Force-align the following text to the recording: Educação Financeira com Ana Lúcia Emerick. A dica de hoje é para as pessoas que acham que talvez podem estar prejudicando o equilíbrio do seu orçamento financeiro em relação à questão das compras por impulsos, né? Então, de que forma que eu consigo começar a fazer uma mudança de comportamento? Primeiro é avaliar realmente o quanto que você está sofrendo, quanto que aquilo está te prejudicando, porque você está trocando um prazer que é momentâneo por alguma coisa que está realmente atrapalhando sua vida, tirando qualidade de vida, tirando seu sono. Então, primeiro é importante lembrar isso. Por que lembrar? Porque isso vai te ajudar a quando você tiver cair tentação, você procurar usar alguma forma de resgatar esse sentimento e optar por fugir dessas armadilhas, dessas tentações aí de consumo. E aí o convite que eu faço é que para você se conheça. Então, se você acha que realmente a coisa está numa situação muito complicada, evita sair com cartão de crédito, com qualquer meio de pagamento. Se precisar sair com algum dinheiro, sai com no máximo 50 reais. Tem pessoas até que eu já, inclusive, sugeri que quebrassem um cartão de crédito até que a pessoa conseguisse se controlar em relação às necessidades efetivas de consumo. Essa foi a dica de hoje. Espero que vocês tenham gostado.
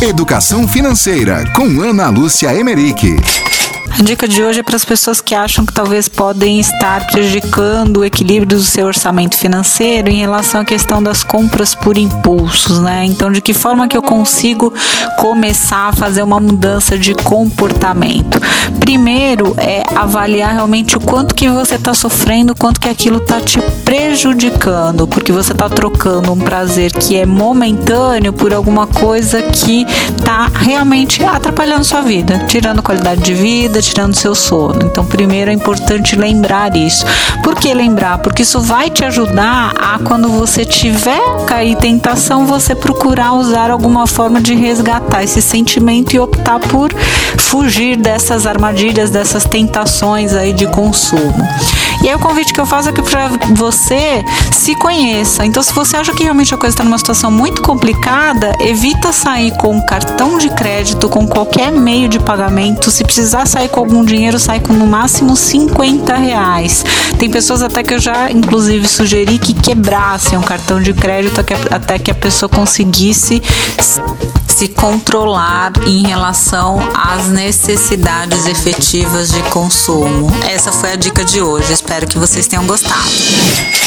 Educação 0.00 0.68
Financeira 0.68 1.42
com 1.56 1.80
Ana 1.82 2.08
Lúcia 2.08 2.54
Emerick. 2.54 3.16
A 3.98 4.02
dica 4.04 4.28
de 4.28 4.44
hoje 4.44 4.60
é 4.60 4.62
para 4.62 4.76
as 4.76 4.84
pessoas 4.84 5.20
que 5.20 5.34
acham 5.34 5.66
que 5.66 5.72
talvez 5.72 6.08
podem 6.08 6.60
estar 6.60 7.04
prejudicando 7.08 7.96
o 7.96 8.04
equilíbrio 8.04 8.56
do 8.56 8.62
seu 8.62 8.86
orçamento 8.86 9.36
financeiro 9.36 10.08
em 10.08 10.20
relação 10.20 10.60
à 10.60 10.64
questão 10.64 11.02
das 11.02 11.24
compras 11.24 11.74
por 11.74 11.98
impulsos, 11.98 12.78
né? 12.78 13.04
Então, 13.04 13.32
de 13.32 13.40
que 13.40 13.52
forma 13.52 13.88
que 13.88 13.96
eu 13.96 14.02
consigo 14.02 14.72
começar 15.16 15.88
a 15.88 15.92
fazer 15.92 16.22
uma 16.22 16.38
mudança 16.38 16.96
de 16.96 17.12
comportamento? 17.12 18.40
Primeiro 18.78 19.56
é 19.58 19.82
avaliar 19.96 20.52
realmente 20.52 20.96
o 20.96 21.00
quanto 21.00 21.34
que 21.34 21.48
você 21.48 21.74
está 21.74 21.92
sofrendo, 21.92 22.54
quanto 22.54 22.78
que 22.78 22.88
aquilo 22.88 23.18
está 23.18 23.40
te 23.40 23.60
prejudicando, 23.84 25.08
porque 25.08 25.32
você 25.32 25.50
está 25.50 25.68
trocando 25.68 26.32
um 26.32 26.38
prazer 26.38 26.92
que 26.92 27.16
é 27.16 27.26
momentâneo 27.26 28.32
por 28.32 28.54
alguma 28.54 28.86
coisa 28.86 29.42
que 29.42 29.84
está 30.16 30.46
realmente 30.46 31.24
atrapalhando 31.24 31.82
sua 31.82 32.00
vida, 32.00 32.44
tirando 32.46 32.80
qualidade 32.80 33.22
de 33.22 33.34
vida, 33.34 33.87
tirando 33.88 34.14
seu 34.14 34.34
sono. 34.34 34.84
Então, 34.84 35.04
primeiro 35.04 35.50
é 35.50 35.54
importante 35.54 36.16
lembrar 36.16 36.76
isso. 36.76 37.04
Por 37.42 37.54
que 37.54 37.72
lembrar? 37.72 38.18
Porque 38.18 38.42
isso 38.42 38.60
vai 38.60 38.90
te 38.90 39.04
ajudar 39.04 39.72
a 39.76 39.98
quando 39.98 40.28
você 40.28 40.64
tiver 40.64 41.20
cair 41.46 41.76
tentação, 41.76 42.46
você 42.46 42.74
procurar 42.74 43.32
usar 43.32 43.70
alguma 43.70 44.06
forma 44.06 44.40
de 44.40 44.54
resgatar 44.54 45.22
esse 45.22 45.40
sentimento 45.40 46.14
e 46.14 46.18
optar 46.18 46.60
por 46.60 46.92
fugir 47.38 47.96
dessas 47.96 48.46
armadilhas, 48.46 49.10
dessas 49.10 49.44
tentações 49.44 50.34
aí 50.34 50.52
de 50.52 50.66
consumo. 50.66 51.46
E 52.02 52.08
aí 52.08 52.14
o 52.14 52.18
convite 52.18 52.52
que 52.52 52.60
eu 52.60 52.66
faço 52.66 52.88
é 52.88 52.92
que 52.92 53.02
para 53.02 53.28
você 53.54 54.24
se 54.52 54.74
conheça. 54.76 55.44
Então, 55.44 55.62
se 55.62 55.72
você 55.72 55.96
acha 55.96 56.12
que 56.14 56.22
realmente 56.22 56.54
a 56.54 56.56
coisa 56.56 56.74
está 56.74 56.84
numa 56.84 56.98
situação 56.98 57.30
muito 57.30 57.62
complicada, 57.62 58.54
evita 58.60 59.12
sair 59.12 59.50
com 59.56 59.80
cartão 59.82 60.38
de 60.38 60.48
crédito, 60.50 61.08
com 61.08 61.26
qualquer 61.26 61.72
meio 61.72 62.08
de 62.08 62.18
pagamento. 62.18 62.90
Se 62.90 63.02
precisar 63.02 63.46
sair 63.46 63.68
com 63.68 63.80
algum 63.80 64.04
dinheiro, 64.04 64.38
sai 64.38 64.60
com 64.60 64.72
no 64.72 64.86
máximo 64.86 65.36
50 65.36 66.16
reais. 66.16 66.84
Tem 67.18 67.28
pessoas 67.30 67.62
até 67.62 67.82
que 67.82 67.94
eu 67.94 67.98
já, 67.98 68.30
inclusive, 68.30 68.86
sugeri 68.86 69.38
que 69.38 69.52
quebrassem 69.52 70.38
um 70.38 70.42
cartão 70.42 70.80
de 70.80 70.92
crédito 70.92 71.40
até 71.70 71.98
que 71.98 72.10
a 72.10 72.14
pessoa 72.14 72.48
conseguisse 72.48 73.42
se 74.58 74.66
controlar 74.66 75.70
em 75.86 76.04
relação 76.04 76.80
às 76.92 77.28
necessidades 77.28 78.44
efetivas 78.44 79.30
de 79.30 79.40
consumo. 79.50 80.28
Essa 80.50 80.72
foi 80.72 80.90
a 80.90 80.96
dica 80.96 81.24
de 81.24 81.40
hoje. 81.40 81.72
Espero 81.72 82.08
que 82.08 82.18
vocês 82.18 82.48
tenham 82.48 82.66
gostado. 82.66 83.78